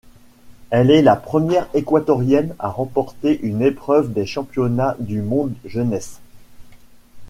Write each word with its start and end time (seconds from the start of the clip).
Elle 0.71 0.89
est 0.89 1.03
la 1.03 1.15
première 1.15 1.67
équatorienne 1.75 2.55
à 2.57 2.69
remporter 2.69 3.39
une 3.43 3.61
épreuve 3.61 4.13
des 4.13 4.25
championnats 4.25 4.95
du 4.97 5.21
monde 5.21 5.53
jeunesse. 5.63 6.19